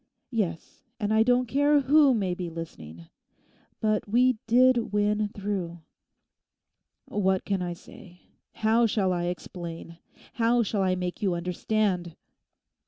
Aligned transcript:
Yes—and 0.31 1.13
I 1.13 1.21
don't 1.21 1.45
care 1.45 1.81
who 1.81 2.15
may 2.15 2.33
be 2.33 2.49
listening—but 2.49 4.09
we 4.09 4.39
did 4.47 4.91
win 4.91 5.27
through.' 5.29 5.81
'What 7.05 7.45
can 7.45 7.61
I 7.61 7.73
say? 7.73 8.21
How 8.65 8.87
shall 8.87 9.13
I 9.13 9.25
explain? 9.25 9.99
How 10.33 10.63
shall 10.63 10.81
I 10.81 10.95
make 10.95 11.21
you 11.21 11.35
understand? 11.35 12.15